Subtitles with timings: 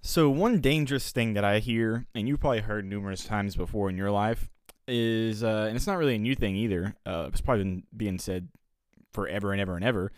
[0.00, 3.96] So, one dangerous thing that I hear, and you probably heard numerous times before in
[3.96, 4.48] your life,
[4.88, 8.18] is, uh, and it's not really a new thing either, uh, it's probably been being
[8.18, 8.48] said
[9.12, 10.10] forever and ever and ever,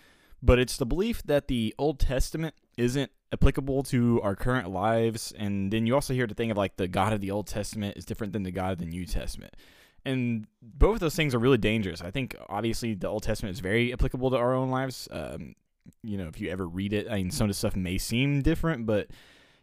[0.43, 5.33] but it's the belief that the Old Testament isn't applicable to our current lives.
[5.37, 7.99] And then you also hear the thing of like the God of the Old Testament
[7.99, 9.55] is different than the God of the New Testament.
[10.05, 12.01] And both of those things are really dangerous.
[12.01, 15.09] I think obviously the Old Testament is very applicable to our own lives.
[15.11, 15.55] Um,
[16.03, 18.43] you know, if you ever read it, I mean, some of the stuff may seem
[18.43, 19.09] different, but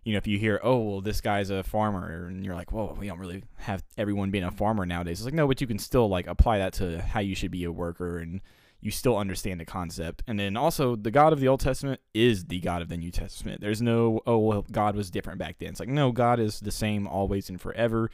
[0.03, 2.95] you know, if you hear, oh, well, this guy's a farmer, and you're like, well,
[2.99, 5.19] we don't really have everyone being a farmer nowadays.
[5.19, 7.63] It's like, no, but you can still like apply that to how you should be
[7.63, 8.41] a worker, and
[8.81, 10.21] you still understand the concept.
[10.27, 13.09] And then also, the God of the Old Testament is the God of the New
[13.09, 13.61] Testament.
[13.61, 15.69] There's no, oh, well, God was different back then.
[15.69, 18.11] It's like, no, God is the same always and forever.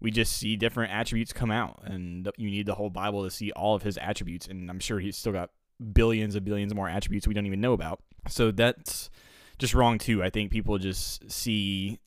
[0.00, 3.52] We just see different attributes come out, and you need the whole Bible to see
[3.52, 4.46] all of his attributes.
[4.46, 5.50] And I'm sure he's still got
[5.92, 8.00] billions of billions more attributes we don't even know about.
[8.28, 9.10] So that's
[9.58, 10.22] just wrong too.
[10.22, 11.98] I think people just see,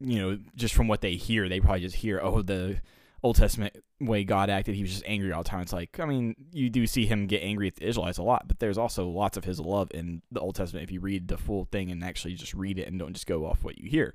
[0.00, 2.80] you know, just from what they hear, they probably just hear, oh, the
[3.22, 5.60] Old Testament way God acted, he was just angry all the time.
[5.60, 8.48] It's like, I mean, you do see him get angry at the Israelites a lot,
[8.48, 11.36] but there's also lots of his love in the Old Testament if you read the
[11.36, 14.14] full thing and actually just read it and don't just go off what you hear.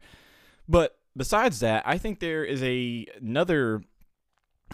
[0.68, 3.82] But besides that, I think there is a another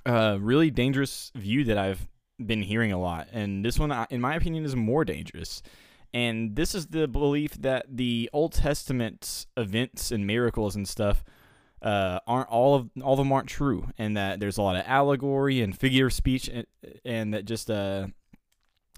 [0.06, 2.08] uh, really dangerous view that I've
[2.44, 5.62] been hearing a lot, and this one, in my opinion, is more dangerous.
[6.14, 11.24] And this is the belief that the Old Testament events and miracles and stuff
[11.82, 14.84] uh, aren't all of all of them aren't true, and that there's a lot of
[14.86, 16.68] allegory and figure of speech, and,
[17.06, 18.08] and that just uh,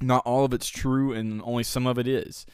[0.02, 2.46] not all of it's true, and only some of it is.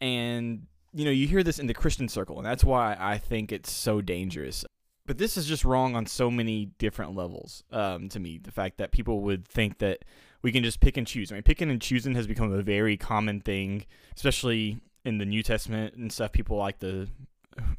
[0.00, 0.66] And
[0.96, 3.70] you know, you hear this in the Christian circle, and that's why I think it's
[3.70, 4.64] so dangerous.
[5.04, 7.62] But this is just wrong on so many different levels.
[7.70, 10.06] Um, to me, the fact that people would think that
[10.40, 11.30] we can just pick and choose.
[11.30, 13.84] I mean, picking and choosing has become a very common thing,
[14.16, 16.32] especially in the New Testament and stuff.
[16.32, 17.08] People like to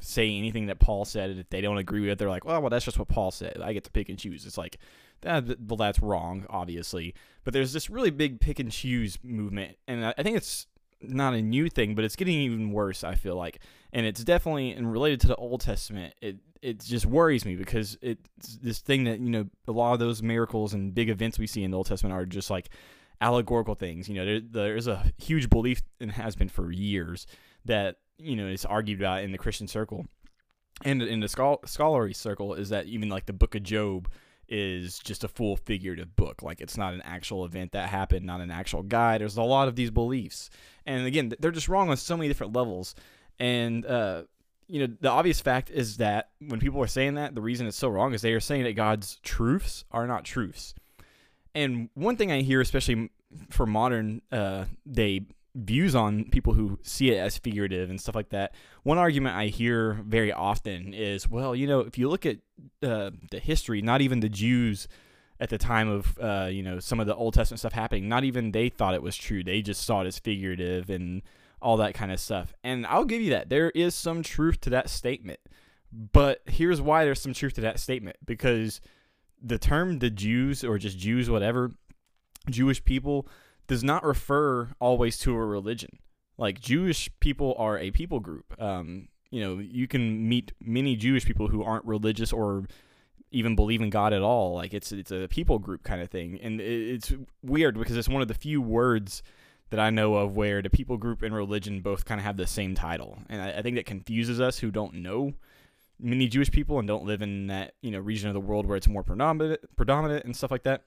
[0.00, 2.60] say anything that Paul said, and if they don't agree with it, they're like, "Well,
[2.60, 3.60] well, that's just what Paul said.
[3.60, 4.78] I get to pick and choose." It's like,
[5.22, 7.14] that, well, that's wrong, obviously.
[7.42, 10.68] But there's this really big pick and choose movement, and I think it's
[11.00, 13.04] not a new thing, but it's getting even worse.
[13.04, 13.60] I feel like,
[13.92, 16.14] and it's definitely and related to the Old Testament.
[16.20, 19.98] It it just worries me because it's this thing that you know a lot of
[19.98, 22.70] those miracles and big events we see in the Old Testament are just like
[23.20, 24.08] allegorical things.
[24.08, 27.26] You know, there, there's a huge belief and has been for years
[27.64, 30.06] that you know is argued about in the Christian circle
[30.84, 31.28] and in the
[31.64, 34.08] scholarly circle is that even like the Book of Job
[34.48, 36.42] is just a full figurative book.
[36.42, 39.18] Like it's not an actual event that happened, not an actual guy.
[39.18, 40.50] There's a lot of these beliefs,
[40.86, 42.94] and again, they're just wrong on so many different levels.
[43.38, 44.22] And uh,
[44.68, 47.76] you know, the obvious fact is that when people are saying that, the reason it's
[47.76, 50.74] so wrong is they are saying that God's truths are not truths.
[51.54, 53.10] And one thing I hear, especially
[53.50, 55.22] for modern uh, day
[55.58, 59.46] views on people who see it as figurative and stuff like that, one argument I
[59.46, 62.38] hear very often is, well, you know, if you look at
[62.82, 64.88] uh, the history, not even the Jews
[65.40, 68.24] at the time of uh, you know some of the Old Testament stuff happening, not
[68.24, 69.44] even they thought it was true.
[69.44, 71.22] They just saw it as figurative and
[71.60, 72.52] all that kind of stuff.
[72.62, 73.48] And I'll give you that.
[73.48, 75.40] There is some truth to that statement.
[75.92, 78.80] But here's why there's some truth to that statement because
[79.42, 81.72] the term the Jews or just Jews, whatever,
[82.50, 83.26] Jewish people,
[83.68, 86.00] does not refer always to a religion.
[86.36, 88.60] Like Jewish people are a people group.
[88.60, 92.64] Um, you know, you can meet many Jewish people who aren't religious or
[93.30, 94.54] even believe in God at all.
[94.54, 97.12] Like it's it's a people group kind of thing, and it's
[97.42, 99.22] weird because it's one of the few words
[99.70, 102.46] that I know of where the people group and religion both kind of have the
[102.46, 105.34] same title, and I, I, think that confuses us who don't know
[106.00, 108.76] many Jewish people and don't live in that you know region of the world where
[108.78, 110.84] it's more predominant, predominant and stuff like that.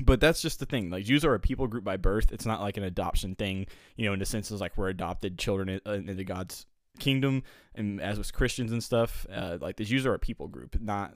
[0.00, 0.90] But that's just the thing.
[0.90, 2.32] Like Jews are a people group by birth.
[2.32, 3.66] It's not like an adoption thing,
[3.96, 6.66] you know, in the sense of like we're adopted children into God's
[6.98, 7.42] kingdom,
[7.74, 11.14] and as with Christians and stuff, uh, like the Jews are a people group, not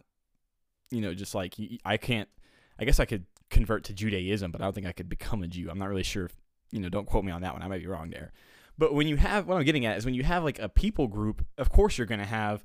[0.91, 2.28] you know just like I can't.
[2.81, 5.49] I guess I could convert to Judaism, but I don't think I could become a
[5.49, 5.69] Jew.
[5.69, 6.37] I'm not really sure if
[6.70, 7.62] you know, don't quote me on that one.
[7.62, 8.32] I might be wrong there.
[8.76, 11.08] But when you have what I'm getting at is when you have like a people
[11.08, 12.64] group, of course you're going to have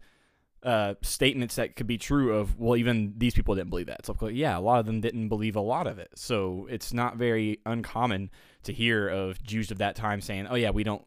[0.64, 4.06] uh, statements that could be true of well, even these people didn't believe that.
[4.06, 6.12] So like, yeah, a lot of them didn't believe a lot of it.
[6.16, 8.30] So it's not very uncommon
[8.64, 11.04] to hear of Jews of that time saying, "Oh yeah, we don't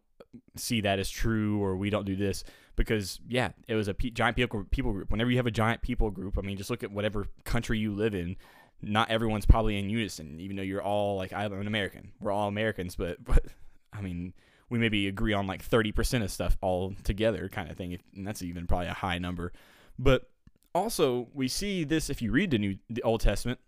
[0.56, 2.44] see that as true," or "We don't do this."
[2.76, 5.10] Because yeah, it was a giant people people group.
[5.10, 7.94] Whenever you have a giant people group, I mean, just look at whatever country you
[7.94, 8.36] live in
[8.82, 12.12] not everyone's probably in unison, even though you're all like I'm an American.
[12.20, 13.44] We're all Americans, but but
[13.92, 14.34] I mean
[14.68, 18.42] we maybe agree on like 30% of stuff all together kind of thing and that's
[18.42, 19.52] even probably a high number
[19.98, 20.30] but
[20.74, 23.58] also we see this if you read the new the old testament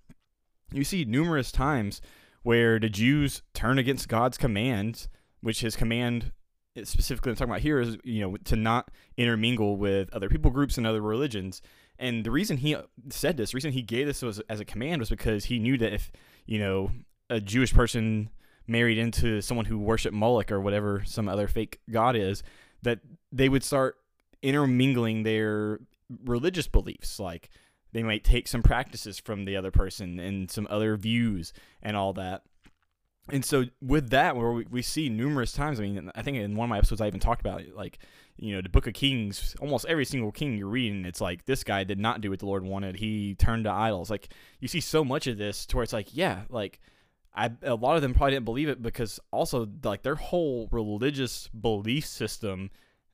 [0.72, 2.00] you see numerous times
[2.42, 5.08] where the Jews turn against God's commands,
[5.40, 6.32] which his command
[6.76, 10.50] eh, specifically I'm talking about here is you know to not intermingle with other people
[10.50, 11.62] groups and other religions.
[11.98, 14.64] And the reason he uh, said this, the reason he gave this was, as a
[14.64, 16.12] command was because he knew that if
[16.46, 16.90] you know
[17.30, 18.30] a Jewish person
[18.68, 22.42] married into someone who worshiped Moloch or whatever some other fake god is,
[22.82, 23.00] that
[23.32, 23.96] they would start
[24.42, 25.80] intermingling their
[26.24, 27.18] religious beliefs.
[27.18, 27.50] Like
[27.92, 32.12] they might take some practices from the other person and some other views and all
[32.14, 32.42] that.
[33.30, 36.56] And so with that, where we, we see numerous times, I mean, I think in
[36.56, 37.98] one of my episodes I even talked about it, like,
[38.38, 39.54] you know, the Book of Kings.
[39.60, 42.46] Almost every single king you're reading, it's like this guy did not do what the
[42.46, 42.96] Lord wanted.
[42.96, 44.08] He turned to idols.
[44.10, 46.80] Like you see so much of this to where it's like, yeah, like
[47.34, 51.48] I a lot of them probably didn't believe it because also like their whole religious
[51.48, 52.70] belief system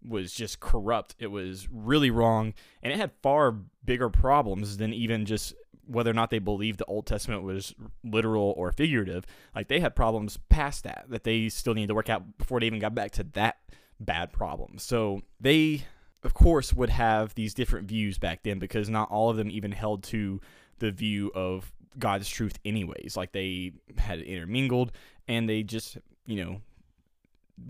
[0.06, 1.14] was just corrupt.
[1.18, 5.54] It was really wrong, and it had far bigger problems than even just
[5.86, 9.26] whether or not they believed the Old Testament was literal or figurative.
[9.54, 12.66] Like they had problems past that that they still needed to work out before they
[12.66, 13.56] even got back to that
[14.00, 14.78] bad problem.
[14.78, 15.84] So they,
[16.22, 19.72] of course, would have these different views back then because not all of them even
[19.72, 20.40] held to
[20.78, 23.16] the view of God's truth anyways.
[23.16, 24.92] Like they had intermingled
[25.28, 26.60] and they just, you know,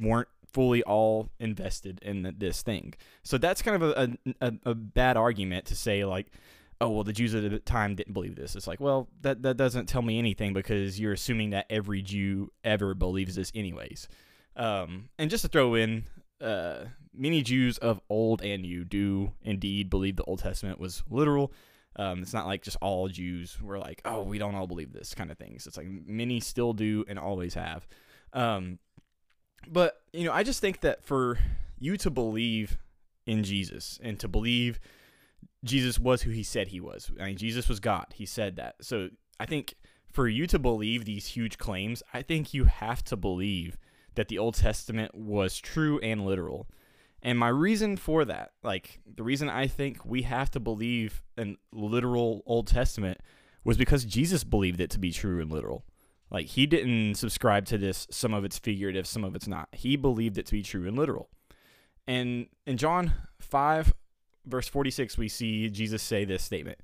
[0.00, 2.94] weren't fully all invested in this thing.
[3.22, 6.28] So that's kind of a, a, a bad argument to say like,
[6.80, 8.56] oh well, the Jews at the time didn't believe this.
[8.56, 12.50] It's like, well, that that doesn't tell me anything because you're assuming that every Jew
[12.62, 14.08] ever believes this anyways.
[14.56, 16.04] Um, and just to throw in,
[16.40, 21.52] uh, many Jews of old and new do indeed believe the Old Testament was literal.
[21.96, 25.14] Um, it's not like just all Jews were like, oh, we don't all believe this
[25.14, 25.66] kind of things.
[25.66, 27.86] It's like many still do and always have.
[28.32, 28.78] Um,
[29.68, 31.38] but you know, I just think that for
[31.78, 32.78] you to believe
[33.26, 34.80] in Jesus and to believe
[35.62, 37.10] Jesus was who he said he was.
[37.20, 38.06] I mean, Jesus was God.
[38.14, 38.76] He said that.
[38.80, 39.08] So
[39.40, 39.74] I think
[40.12, 43.78] for you to believe these huge claims, I think you have to believe
[44.14, 46.68] that the Old Testament was true and literal.
[47.24, 51.56] And my reason for that, like the reason I think we have to believe in
[51.72, 53.18] literal Old Testament
[53.64, 55.86] was because Jesus believed it to be true and literal.
[56.30, 59.70] Like he didn't subscribe to this, some of it's figurative, some of it's not.
[59.72, 61.30] He believed it to be true and literal.
[62.06, 63.94] And in John 5,
[64.44, 66.78] verse 46, we see Jesus say this statement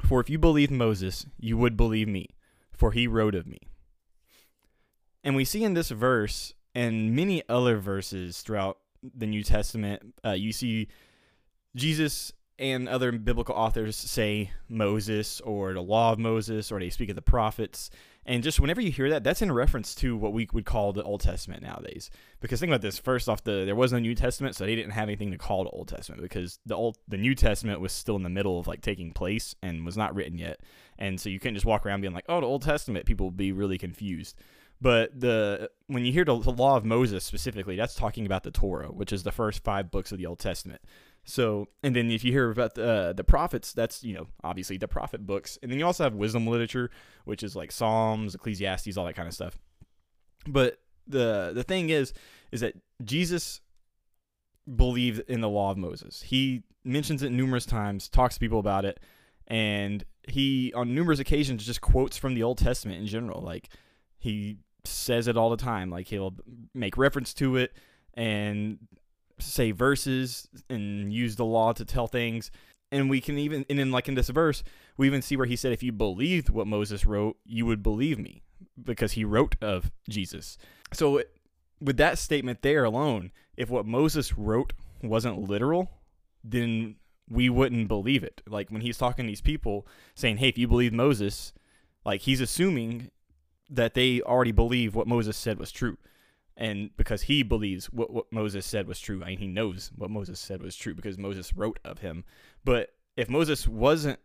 [0.00, 2.30] For if you believed Moses, you would believe me,
[2.72, 3.60] for he wrote of me.
[5.22, 8.78] And we see in this verse and many other verses throughout
[9.14, 10.88] the New Testament, uh, you see
[11.76, 17.08] Jesus and other biblical authors say Moses or the law of Moses, or they speak
[17.08, 17.90] of the prophets.
[18.26, 21.02] And just whenever you hear that, that's in reference to what we would call the
[21.02, 22.10] Old Testament nowadays.
[22.40, 24.92] Because think about this: first off, the there was no New Testament, so they didn't
[24.92, 28.16] have anything to call the Old Testament because the old the New Testament was still
[28.16, 30.60] in the middle of like taking place and was not written yet.
[30.98, 33.36] And so you couldn't just walk around being like, "Oh, the Old Testament." People would
[33.36, 34.38] be really confused.
[34.84, 38.50] But the when you hear the, the law of Moses specifically, that's talking about the
[38.50, 40.82] Torah, which is the first five books of the Old Testament.
[41.24, 44.76] So, and then if you hear about the uh, the prophets, that's you know obviously
[44.76, 46.90] the prophet books, and then you also have wisdom literature,
[47.24, 49.58] which is like Psalms, Ecclesiastes, all that kind of stuff.
[50.46, 52.12] But the the thing is,
[52.52, 53.62] is that Jesus
[54.76, 56.20] believed in the law of Moses.
[56.20, 59.00] He mentions it numerous times, talks to people about it,
[59.46, 63.40] and he on numerous occasions just quotes from the Old Testament in general.
[63.40, 63.70] Like
[64.18, 65.90] he says it all the time.
[65.90, 66.34] Like he'll
[66.74, 67.72] make reference to it
[68.14, 68.78] and
[69.38, 72.50] say verses and use the law to tell things.
[72.92, 74.62] And we can even, and then like in this verse,
[74.96, 78.18] we even see where he said, if you believed what Moses wrote, you would believe
[78.18, 78.42] me
[78.82, 80.56] because he wrote of Jesus.
[80.92, 81.22] So
[81.80, 84.72] with that statement there alone, if what Moses wrote
[85.02, 85.90] wasn't literal,
[86.44, 86.96] then
[87.28, 88.42] we wouldn't believe it.
[88.46, 91.52] Like when he's talking to these people saying, hey, if you believe Moses,
[92.04, 93.10] like he's assuming
[93.70, 95.96] that they already believe what Moses said was true.
[96.56, 100.10] And because he believes what, what Moses said was true, I mean, he knows what
[100.10, 102.24] Moses said was true because Moses wrote of him.
[102.64, 104.20] But if Moses wasn't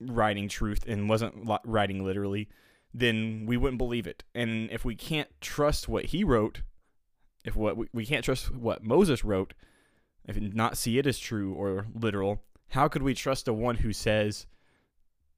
[0.00, 1.34] writing truth and wasn't
[1.64, 2.48] writing literally,
[2.94, 4.24] then we wouldn't believe it.
[4.34, 6.62] And if we can't trust what he wrote,
[7.44, 9.54] if what we, we can't trust what Moses wrote,
[10.26, 13.92] if not see it as true or literal, how could we trust the one who
[13.92, 14.46] says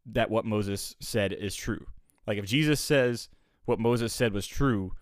[0.07, 1.87] that what Moses said is true?
[2.31, 3.29] Like if Jesus says
[3.65, 4.93] what Moses said was true,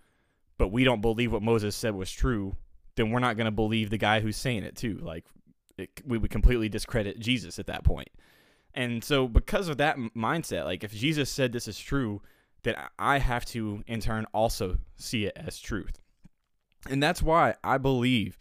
[0.56, 2.56] but we don't believe what Moses said was true,
[2.94, 4.96] then we're not going to believe the guy who's saying it too.
[5.02, 5.26] Like
[5.76, 8.08] it, we would completely discredit Jesus at that point.
[8.72, 12.22] And so because of that mindset, like if Jesus said this is true,
[12.62, 16.00] then I have to in turn also see it as truth.
[16.88, 18.38] And that's why I believe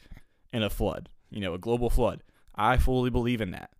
[0.54, 2.24] in a flood, you know, a global flood.
[2.56, 3.72] I fully believe in that.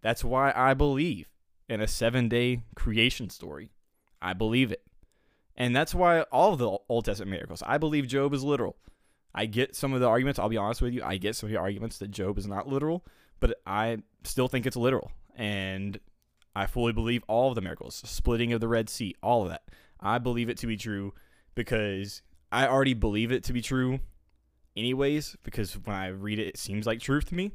[0.00, 1.28] That's why I believe
[1.68, 3.72] in a 7-day creation story.
[4.26, 4.82] I believe it.
[5.54, 8.76] And that's why all of the Old Testament miracles, I believe Job is literal.
[9.32, 11.52] I get some of the arguments, I'll be honest with you, I get some of
[11.52, 13.06] the arguments that Job is not literal,
[13.38, 15.12] but I still think it's literal.
[15.36, 16.00] And
[16.56, 19.62] I fully believe all of the miracles, splitting of the Red Sea, all of that.
[20.00, 21.14] I believe it to be true
[21.54, 24.00] because I already believe it to be true
[24.76, 27.52] anyways, because when I read it, it seems like truth to me.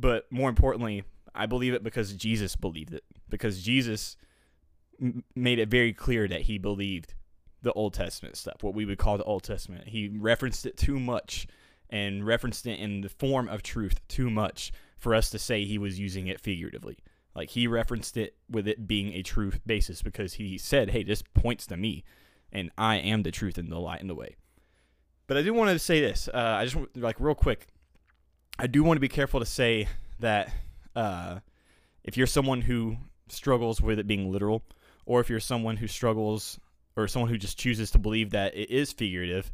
[0.00, 1.04] But more importantly,
[1.36, 4.16] I believe it because Jesus believed it, because Jesus
[5.34, 7.14] made it very clear that he believed
[7.62, 9.88] the Old Testament stuff, what we would call the Old Testament.
[9.88, 11.46] He referenced it too much
[11.88, 15.78] and referenced it in the form of truth too much for us to say he
[15.78, 16.98] was using it figuratively.
[17.34, 21.22] Like he referenced it with it being a truth basis because he said, "Hey, this
[21.22, 22.04] points to me,
[22.52, 24.36] and I am the truth and the light and the way."
[25.26, 26.28] But I do want to say this.
[26.28, 27.68] Uh, I just like real quick.
[28.58, 29.88] I do want to be careful to say
[30.18, 30.52] that
[30.94, 31.38] uh,
[32.04, 32.96] if you're someone who
[33.28, 34.64] struggles with it being literal,
[35.10, 36.60] or if you're someone who struggles
[36.94, 39.50] or someone who just chooses to believe that it is figurative,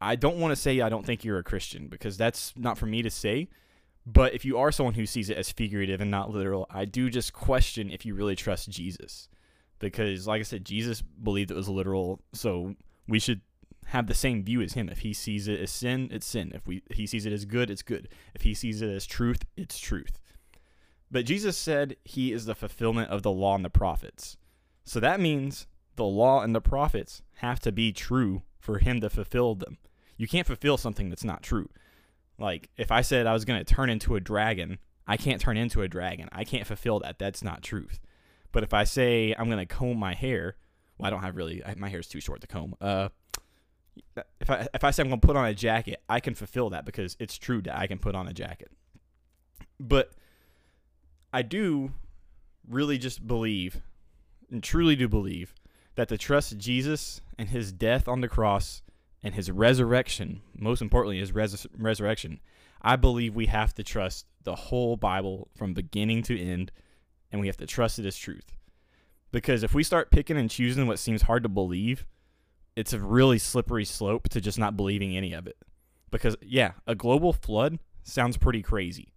[0.00, 2.86] I don't want to say I don't think you're a Christian because that's not for
[2.86, 3.48] me to say.
[4.06, 7.10] But if you are someone who sees it as figurative and not literal, I do
[7.10, 9.28] just question if you really trust Jesus.
[9.80, 12.76] Because, like I said, Jesus believed it was literal, so
[13.08, 13.40] we should
[13.86, 14.88] have the same view as him.
[14.88, 16.52] If he sees it as sin, it's sin.
[16.54, 18.06] If we he sees it as good, it's good.
[18.36, 20.20] If he sees it as truth, it's truth.
[21.10, 24.36] But Jesus said he is the fulfillment of the law and the prophets.
[24.86, 25.66] So that means
[25.96, 29.78] the law and the prophets have to be true for him to fulfill them.
[30.16, 31.68] You can't fulfill something that's not true.
[32.38, 35.56] Like if I said I was going to turn into a dragon, I can't turn
[35.56, 36.28] into a dragon.
[36.32, 37.18] I can't fulfill that.
[37.18, 37.98] That's not truth.
[38.52, 40.56] But if I say I'm going to comb my hair,
[40.96, 42.74] well, I don't have really my hair is too short to comb.
[42.80, 43.08] Uh
[44.40, 46.70] if I if I say I'm going to put on a jacket, I can fulfill
[46.70, 48.70] that because it's true that I can put on a jacket.
[49.80, 50.12] But
[51.32, 51.92] I do
[52.68, 53.82] really just believe
[54.50, 55.54] and truly do believe
[55.96, 58.82] that to trust Jesus and his death on the cross
[59.22, 62.40] and his resurrection, most importantly, his res- resurrection,
[62.82, 66.70] I believe we have to trust the whole Bible from beginning to end,
[67.32, 68.52] and we have to trust it as truth.
[69.32, 72.06] Because if we start picking and choosing what seems hard to believe,
[72.76, 75.56] it's a really slippery slope to just not believing any of it.
[76.10, 79.12] Because, yeah, a global flood sounds pretty crazy.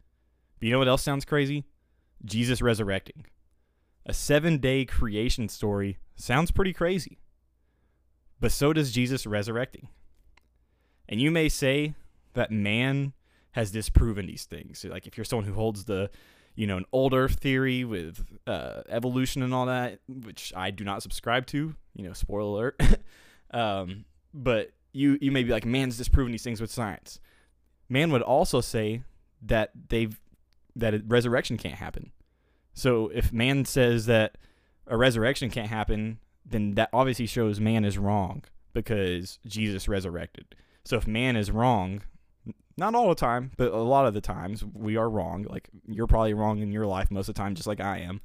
[0.59, 1.65] But you know what else sounds crazy?
[2.25, 3.25] Jesus resurrecting.
[4.09, 7.19] A seven day creation story sounds pretty crazy.
[8.39, 9.87] But so does Jesus resurrecting.
[11.07, 11.93] And you may say
[12.33, 13.13] that man
[13.51, 14.83] has disproven these things.
[14.83, 16.09] Like if you're someone who holds the,
[16.55, 20.83] you know, an old Earth theory with uh, evolution and all that, which I do
[20.83, 21.75] not subscribe to.
[21.93, 22.81] You know, spoiler alert.
[23.51, 27.19] um, but you you may be like, man's disproven these things with science.
[27.89, 29.03] Man would also say
[29.43, 30.19] that they've
[30.75, 32.11] that resurrection can't happen.
[32.79, 34.37] So if man says that
[34.87, 40.55] a resurrection can't happen, then that obviously shows man is wrong because Jesus resurrected.
[40.85, 42.01] So if man is wrong,
[42.77, 45.45] not all the time, but a lot of the times we are wrong.
[45.49, 48.21] Like you're probably wrong in your life most of the time, just like I am.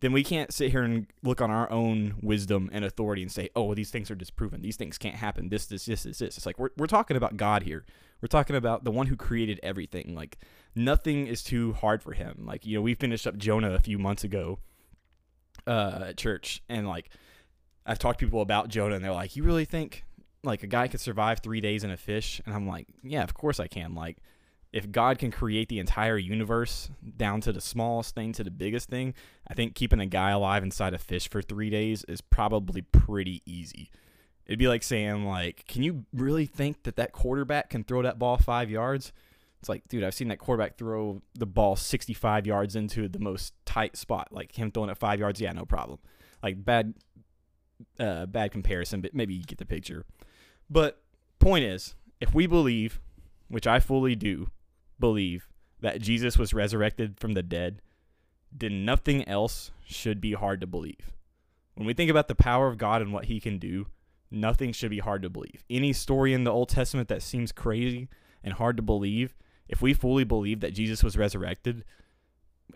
[0.00, 3.48] Then we can't sit here and look on our own wisdom and authority and say,
[3.56, 4.60] "Oh, well, these things are disproven.
[4.60, 5.48] These things can't happen.
[5.48, 7.84] This, this, this, this, this." It's like we're we're talking about God here.
[8.20, 10.14] We're talking about the one who created everything.
[10.14, 10.38] Like
[10.74, 12.44] nothing is too hard for him.
[12.46, 14.58] Like you know, we finished up Jonah a few months ago
[15.66, 17.10] uh, at church, and like
[17.86, 20.04] I've talked to people about Jonah, and they're like, "You really think
[20.44, 23.34] like a guy could survive three days in a fish?" And I'm like, "Yeah, of
[23.34, 24.18] course I can." Like,
[24.72, 28.88] if God can create the entire universe down to the smallest thing to the biggest
[28.88, 29.14] thing,
[29.48, 33.42] I think keeping a guy alive inside a fish for three days is probably pretty
[33.46, 33.90] easy.
[34.48, 38.18] It'd be like saying, like, can you really think that that quarterback can throw that
[38.18, 39.12] ball five yards?
[39.60, 43.52] It's like, dude, I've seen that quarterback throw the ball 65 yards into the most
[43.66, 44.28] tight spot.
[44.30, 45.98] Like him throwing it five yards, yeah, no problem.
[46.42, 46.94] Like bad
[48.00, 50.04] uh, bad comparison, but maybe you get the picture.
[50.70, 51.02] But
[51.38, 53.00] point is, if we believe,
[53.48, 54.48] which I fully do,
[54.98, 55.48] believe
[55.80, 57.82] that Jesus was resurrected from the dead,
[58.50, 61.12] then nothing else should be hard to believe.
[61.74, 63.86] When we think about the power of God and what he can do,
[64.30, 65.64] nothing should be hard to believe.
[65.70, 68.08] Any story in the Old Testament that seems crazy
[68.42, 69.34] and hard to believe,
[69.68, 71.84] if we fully believe that Jesus was resurrected,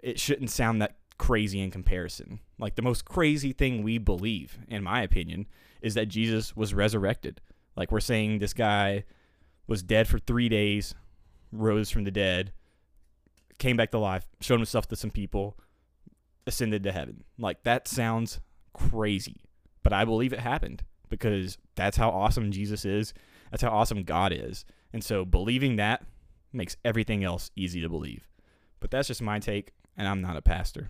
[0.02, 2.40] it shouldn't sound that crazy in comparison.
[2.58, 5.46] Like the most crazy thing we believe, in my opinion,
[5.80, 7.40] is that Jesus was resurrected.
[7.76, 9.04] Like we're saying this guy
[9.66, 10.94] was dead for three days,
[11.50, 12.52] rose from the dead,
[13.58, 15.56] came back to life, showed himself to some people,
[16.46, 17.24] ascended to heaven.
[17.38, 18.40] Like that sounds
[18.72, 19.42] crazy,
[19.82, 20.82] but I believe it happened
[21.12, 23.12] because that's how awesome Jesus is.
[23.50, 24.64] That's how awesome God is.
[24.94, 26.06] And so believing that
[26.54, 28.26] makes everything else easy to believe.
[28.80, 30.88] But that's just my take, and I'm not a pastor.